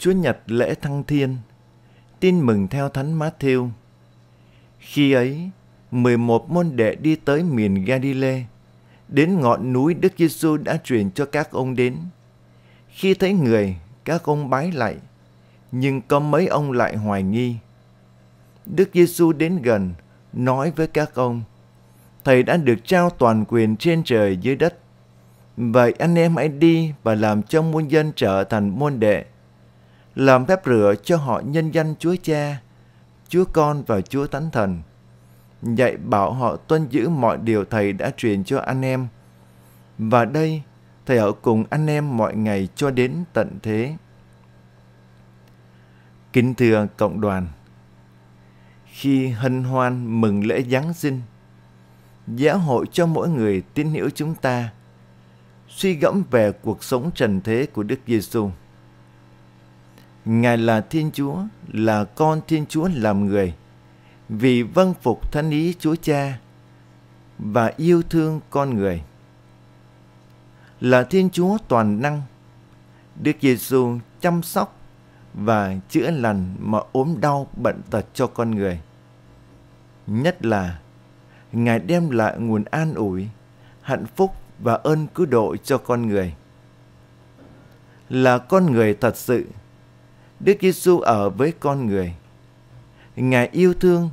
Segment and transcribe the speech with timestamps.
[0.00, 1.36] Chúa Nhật lễ Thăng Thiên,
[2.20, 3.68] tin mừng theo Thánh Matthew.
[4.78, 5.50] Khi ấy,
[5.90, 8.44] 11 môn đệ đi tới miền Galilee,
[9.08, 11.96] đến ngọn núi Đức Giêsu đã truyền cho các ông đến.
[12.88, 14.96] Khi thấy người, các ông bái lại,
[15.72, 17.56] nhưng có mấy ông lại hoài nghi.
[18.66, 19.94] Đức Giêsu đến gần,
[20.32, 21.42] nói với các ông,
[22.24, 24.78] Thầy đã được trao toàn quyền trên trời dưới đất.
[25.56, 29.24] Vậy anh em hãy đi và làm cho muôn dân trở thành môn đệ.
[30.14, 32.60] Làm phép rửa cho họ nhân danh Chúa Cha,
[33.28, 34.82] Chúa Con và Chúa Thánh Thần.
[35.62, 39.08] Dạy bảo họ tuân giữ mọi điều Thầy đã truyền cho anh em.
[39.98, 40.62] Và đây,
[41.06, 43.96] Thầy ở cùng anh em mọi ngày cho đến tận thế.
[46.32, 47.46] Kính thưa cộng đoàn,
[48.86, 51.20] khi hân hoan mừng lễ Giáng sinh,
[52.26, 54.70] giáo hội cho mỗi người tín hiểu chúng ta
[55.68, 58.50] suy gẫm về cuộc sống trần thế của Đức Giêsu.
[60.24, 61.36] Ngài là Thiên Chúa,
[61.72, 63.54] là con Thiên Chúa làm người,
[64.28, 66.38] vì vâng phục thánh ý Chúa Cha
[67.38, 69.02] và yêu thương con người.
[70.80, 72.22] Là Thiên Chúa toàn năng,
[73.22, 74.76] Đức Giêsu chăm sóc
[75.34, 78.80] và chữa lành mọi ốm đau bệnh tật cho con người.
[80.06, 80.78] Nhất là
[81.52, 83.28] Ngài đem lại nguồn an ủi,
[83.80, 86.34] hạnh phúc và ơn cứu độ cho con người.
[88.08, 89.46] Là con người thật sự,
[90.40, 92.14] Đức Giêsu ở với con người.
[93.16, 94.10] Ngài yêu thương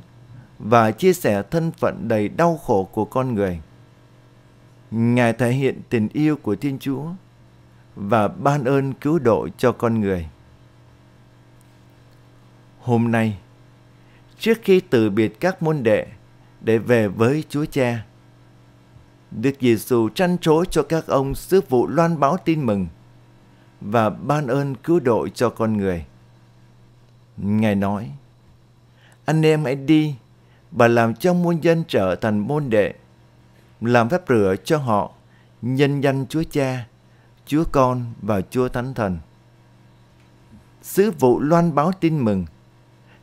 [0.58, 3.60] và chia sẻ thân phận đầy đau khổ của con người.
[4.90, 7.04] Ngài thể hiện tình yêu của Thiên Chúa
[7.96, 10.28] và ban ơn cứu độ cho con người.
[12.80, 13.38] Hôm nay,
[14.38, 16.06] trước khi từ biệt các môn đệ
[16.60, 18.04] để về với Chúa Cha,
[19.30, 22.86] Đức Giêsu trăn trối cho các ông sứ vụ loan báo tin mừng
[23.80, 26.04] và ban ơn cứu độ cho con người.
[27.42, 28.10] Ngài nói,
[29.24, 30.14] anh em hãy đi
[30.70, 32.94] và làm cho muôn dân trở thành môn đệ,
[33.80, 35.12] làm phép rửa cho họ,
[35.62, 36.86] nhân danh Chúa Cha,
[37.46, 39.18] Chúa Con và Chúa Thánh Thần.
[40.82, 42.46] Sứ vụ loan báo tin mừng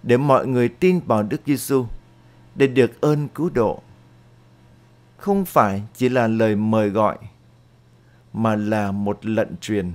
[0.03, 1.85] để mọi người tin vào Đức Giêsu
[2.55, 3.81] để được ơn cứu độ.
[5.17, 7.17] Không phải chỉ là lời mời gọi
[8.33, 9.93] mà là một lệnh truyền.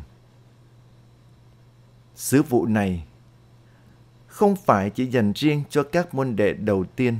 [2.14, 3.04] Sứ vụ này
[4.40, 7.18] không phải chỉ dành riêng cho các môn đệ đầu tiên,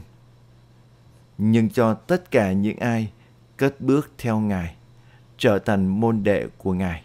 [1.38, 3.12] nhưng cho tất cả những ai
[3.56, 4.76] cất bước theo Ngài,
[5.38, 7.04] trở thành môn đệ của Ngài.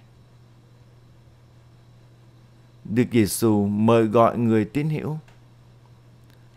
[2.86, 5.18] Đức Giêsu mời gọi người tín hữu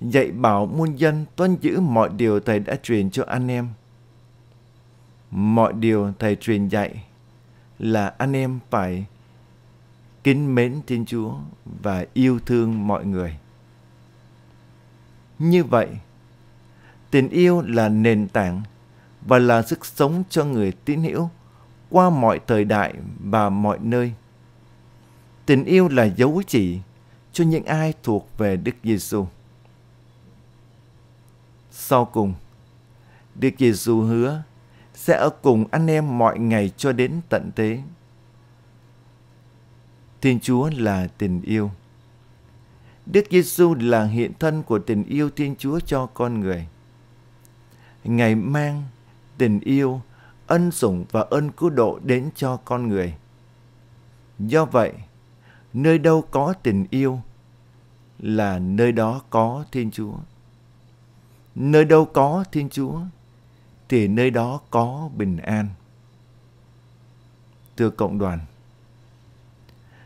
[0.00, 3.68] dạy bảo muôn dân tuân giữ mọi điều Thầy đã truyền cho anh em.
[5.30, 7.04] Mọi điều Thầy truyền dạy
[7.78, 9.04] là anh em phải
[10.24, 11.34] kính mến Thiên Chúa
[11.82, 13.38] và yêu thương mọi người.
[15.38, 15.88] Như vậy,
[17.10, 18.62] tình yêu là nền tảng
[19.20, 21.28] và là sức sống cho người tín hữu
[21.90, 24.12] qua mọi thời đại và mọi nơi.
[25.46, 26.78] Tình yêu là dấu chỉ
[27.32, 29.26] cho những ai thuộc về Đức Giêsu.
[31.70, 32.34] Sau cùng,
[33.34, 34.42] Đức Giêsu hứa
[34.94, 37.82] sẽ ở cùng anh em mọi ngày cho đến tận thế.
[40.20, 41.70] Thiên Chúa là tình yêu.
[43.12, 46.68] Đức Giêsu là hiện thân của tình yêu Thiên Chúa cho con người.
[48.04, 48.82] Ngài mang
[49.38, 50.00] tình yêu,
[50.46, 53.14] ân sủng và ân cứu độ đến cho con người.
[54.38, 54.92] Do vậy,
[55.72, 57.20] nơi đâu có tình yêu
[58.18, 60.14] là nơi đó có Thiên Chúa.
[61.54, 63.00] Nơi đâu có Thiên Chúa
[63.88, 65.68] thì nơi đó có bình an.
[67.76, 68.38] Thưa cộng đoàn,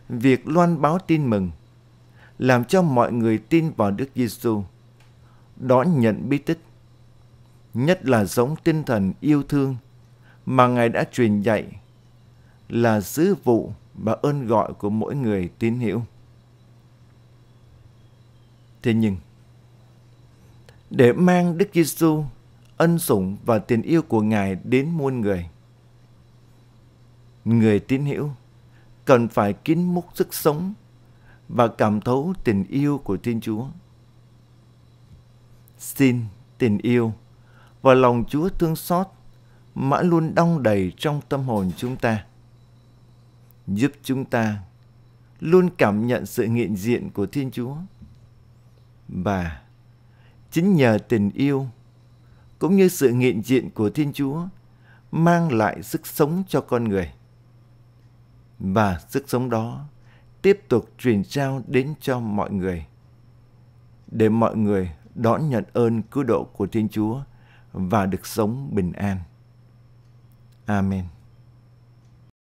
[0.08, 1.50] việc loan báo tin mừng
[2.42, 4.62] làm cho mọi người tin vào Đức Giêsu,
[5.56, 6.58] đón nhận bí tích,
[7.74, 9.76] nhất là giống tinh thần yêu thương
[10.46, 11.66] mà Ngài đã truyền dạy
[12.68, 16.02] là sứ vụ và ơn gọi của mỗi người tín hữu.
[18.82, 19.16] Thế nhưng,
[20.90, 22.24] để mang Đức Giêsu
[22.76, 25.48] ân sủng và tình yêu của Ngài đến muôn người.
[27.44, 28.30] Người tín hữu
[29.04, 30.74] cần phải kín múc sức sống
[31.54, 33.66] và cảm thấu tình yêu của Thiên Chúa.
[35.78, 36.20] Xin
[36.58, 37.12] tình yêu
[37.82, 39.06] và lòng Chúa thương xót
[39.74, 42.24] mãi luôn đong đầy trong tâm hồn chúng ta.
[43.66, 44.58] Giúp chúng ta
[45.40, 47.76] luôn cảm nhận sự nghiện diện của Thiên Chúa
[49.08, 49.62] và
[50.50, 51.66] Chính nhờ tình yêu
[52.58, 54.46] cũng như sự nghiện diện của Thiên Chúa
[55.12, 57.12] mang lại sức sống cho con người.
[58.58, 59.86] Và sức sống đó
[60.42, 62.86] tiếp tục truyền trao đến cho mọi người,
[64.10, 67.20] để mọi người đón nhận ơn cứu độ của Thiên Chúa
[67.72, 69.18] và được sống bình an.
[70.66, 71.04] Amen.